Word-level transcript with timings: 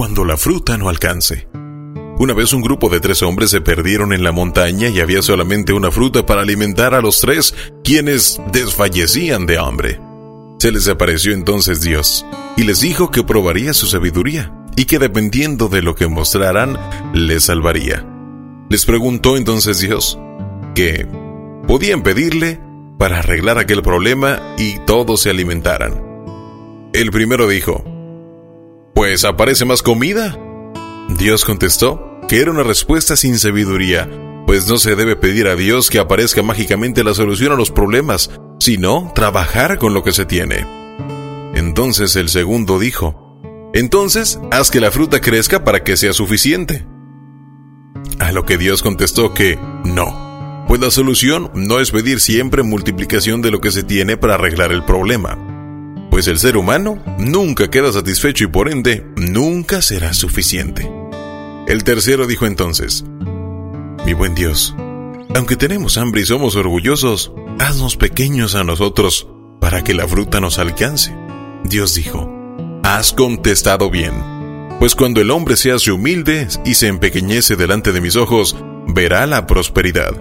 la 0.00 0.38
fruta 0.38 0.78
no 0.78 0.88
alcance. 0.88 1.46
Una 2.18 2.32
vez 2.32 2.54
un 2.54 2.62
grupo 2.62 2.88
de 2.88 3.00
tres 3.00 3.22
hombres 3.22 3.50
se 3.50 3.60
perdieron 3.60 4.14
en 4.14 4.24
la 4.24 4.32
montaña 4.32 4.88
y 4.88 4.98
había 4.98 5.20
solamente 5.20 5.74
una 5.74 5.90
fruta 5.90 6.24
para 6.24 6.40
alimentar 6.40 6.94
a 6.94 7.02
los 7.02 7.20
tres, 7.20 7.54
quienes 7.84 8.40
desfallecían 8.50 9.44
de 9.44 9.58
hambre. 9.58 10.00
Se 10.58 10.72
les 10.72 10.88
apareció 10.88 11.34
entonces 11.34 11.82
Dios 11.82 12.24
y 12.56 12.64
les 12.64 12.80
dijo 12.80 13.10
que 13.10 13.24
probaría 13.24 13.74
su 13.74 13.86
sabiduría 13.86 14.54
y 14.74 14.86
que 14.86 14.98
dependiendo 14.98 15.68
de 15.68 15.82
lo 15.82 15.94
que 15.94 16.08
mostraran, 16.08 16.78
les 17.12 17.44
salvaría. 17.44 18.06
Les 18.70 18.86
preguntó 18.86 19.36
entonces 19.36 19.80
Dios 19.80 20.18
que 20.74 21.06
podían 21.68 22.02
pedirle 22.02 22.58
para 22.98 23.18
arreglar 23.18 23.58
aquel 23.58 23.82
problema 23.82 24.40
y 24.56 24.78
todos 24.86 25.20
se 25.20 25.30
alimentaran. 25.30 26.02
El 26.94 27.10
primero 27.10 27.46
dijo, 27.46 27.84
Pues 29.00 29.24
aparece 29.24 29.64
más 29.64 29.82
comida. 29.82 30.38
Dios 31.08 31.46
contestó 31.46 32.20
que 32.28 32.42
era 32.42 32.50
una 32.50 32.62
respuesta 32.62 33.16
sin 33.16 33.38
sabiduría, 33.38 34.06
pues 34.46 34.68
no 34.68 34.76
se 34.76 34.94
debe 34.94 35.16
pedir 35.16 35.48
a 35.48 35.56
Dios 35.56 35.88
que 35.88 35.98
aparezca 35.98 36.42
mágicamente 36.42 37.02
la 37.02 37.14
solución 37.14 37.50
a 37.50 37.56
los 37.56 37.70
problemas, 37.70 38.30
sino 38.58 39.10
trabajar 39.14 39.78
con 39.78 39.94
lo 39.94 40.02
que 40.02 40.12
se 40.12 40.26
tiene. 40.26 40.66
Entonces 41.54 42.14
el 42.14 42.28
segundo 42.28 42.78
dijo, 42.78 43.40
Entonces 43.72 44.38
haz 44.50 44.70
que 44.70 44.80
la 44.80 44.90
fruta 44.90 45.22
crezca 45.22 45.64
para 45.64 45.82
que 45.82 45.96
sea 45.96 46.12
suficiente. 46.12 46.86
A 48.18 48.32
lo 48.32 48.44
que 48.44 48.58
Dios 48.58 48.82
contestó 48.82 49.32
que 49.32 49.58
no, 49.82 50.66
pues 50.68 50.78
la 50.78 50.90
solución 50.90 51.50
no 51.54 51.80
es 51.80 51.90
pedir 51.90 52.20
siempre 52.20 52.62
multiplicación 52.62 53.40
de 53.40 53.50
lo 53.50 53.62
que 53.62 53.72
se 53.72 53.82
tiene 53.82 54.18
para 54.18 54.34
arreglar 54.34 54.72
el 54.72 54.84
problema, 54.84 55.38
pues 56.10 56.26
el 56.28 56.38
ser 56.38 56.56
humano 56.56 57.02
nunca 57.18 57.70
queda 57.70 57.92
satisfecho 57.92 58.44
y 58.44 58.48
por 58.48 58.70
ende 58.70 59.06
nunca 59.16 59.82
será 59.82 60.12
suficiente. 60.12 60.90
El 61.66 61.84
tercero 61.84 62.26
dijo 62.26 62.46
entonces, 62.46 63.04
Mi 64.04 64.12
buen 64.12 64.34
Dios, 64.34 64.74
aunque 65.34 65.56
tenemos 65.56 65.98
hambre 65.98 66.22
y 66.22 66.26
somos 66.26 66.56
orgullosos, 66.56 67.32
haznos 67.58 67.96
pequeños 67.96 68.54
a 68.54 68.64
nosotros 68.64 69.28
para 69.60 69.84
que 69.84 69.94
la 69.94 70.08
fruta 70.08 70.40
nos 70.40 70.58
alcance. 70.58 71.14
Dios 71.64 71.94
dijo, 71.94 72.28
Has 72.82 73.12
contestado 73.12 73.90
bien 73.90 74.40
pues 74.80 74.94
cuando 74.94 75.20
el 75.20 75.30
hombre 75.30 75.56
se 75.58 75.72
hace 75.72 75.92
humilde 75.92 76.48
y 76.64 76.72
se 76.72 76.86
empequeñece 76.86 77.54
delante 77.54 77.92
de 77.92 78.00
mis 78.00 78.16
ojos, 78.16 78.56
verá 78.88 79.26
la 79.26 79.46
prosperidad. 79.46 80.12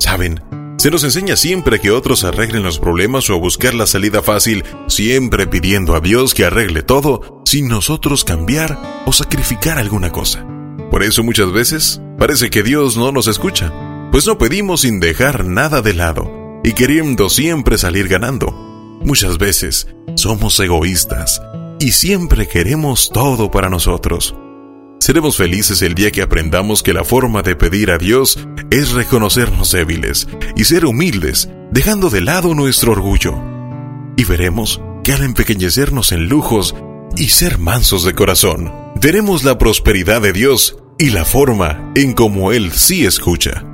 ¿Saben? 0.00 0.40
Se 0.78 0.92
nos 0.92 1.02
enseña 1.02 1.36
siempre 1.36 1.80
que 1.80 1.90
otros 1.90 2.22
arreglen 2.22 2.62
los 2.62 2.78
problemas 2.78 3.28
o 3.28 3.34
a 3.34 3.36
buscar 3.36 3.74
la 3.74 3.84
salida 3.88 4.22
fácil, 4.22 4.62
siempre 4.86 5.48
pidiendo 5.48 5.96
a 5.96 6.00
Dios 6.00 6.34
que 6.34 6.44
arregle 6.44 6.84
todo 6.84 7.42
sin 7.44 7.66
nosotros 7.66 8.22
cambiar 8.22 8.78
o 9.04 9.12
sacrificar 9.12 9.76
alguna 9.76 10.12
cosa. 10.12 10.46
Por 10.92 11.02
eso 11.02 11.24
muchas 11.24 11.50
veces 11.50 12.00
parece 12.16 12.48
que 12.48 12.62
Dios 12.62 12.96
no 12.96 13.10
nos 13.10 13.26
escucha, 13.26 13.72
pues 14.12 14.24
no 14.28 14.38
pedimos 14.38 14.82
sin 14.82 15.00
dejar 15.00 15.44
nada 15.46 15.82
de 15.82 15.94
lado 15.94 16.30
y 16.62 16.74
queriendo 16.74 17.28
siempre 17.28 17.76
salir 17.76 18.06
ganando. 18.06 18.52
Muchas 19.00 19.36
veces 19.36 19.88
somos 20.14 20.60
egoístas 20.60 21.42
y 21.80 21.90
siempre 21.90 22.46
queremos 22.46 23.10
todo 23.12 23.50
para 23.50 23.68
nosotros. 23.68 24.32
Seremos 25.00 25.36
felices 25.36 25.80
el 25.82 25.94
día 25.94 26.10
que 26.10 26.22
aprendamos 26.22 26.82
que 26.82 26.92
la 26.92 27.04
forma 27.04 27.42
de 27.42 27.56
pedir 27.56 27.90
a 27.90 27.98
Dios 27.98 28.38
es 28.70 28.92
reconocernos 28.92 29.72
débiles 29.72 30.28
y 30.56 30.64
ser 30.64 30.84
humildes, 30.84 31.48
dejando 31.70 32.10
de 32.10 32.20
lado 32.20 32.54
nuestro 32.54 32.92
orgullo. 32.92 33.34
Y 34.16 34.24
veremos 34.24 34.80
que 35.04 35.12
al 35.12 35.22
empequeñecernos 35.22 36.12
en 36.12 36.28
lujos 36.28 36.74
y 37.16 37.28
ser 37.28 37.58
mansos 37.58 38.04
de 38.04 38.14
corazón, 38.14 38.72
veremos 39.00 39.44
la 39.44 39.56
prosperidad 39.56 40.20
de 40.20 40.32
Dios 40.32 40.76
y 40.98 41.10
la 41.10 41.24
forma 41.24 41.92
en 41.94 42.12
como 42.12 42.52
Él 42.52 42.72
sí 42.72 43.06
escucha. 43.06 43.64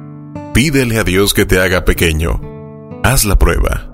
Pídele 0.53 0.99
a 0.99 1.05
Dios 1.05 1.35
que 1.35 1.47
te 1.47 1.59
haga 1.59 1.85
pequeño. 1.85 2.41
Haz 3.03 3.25
la 3.25 3.37
prueba. 3.39 3.94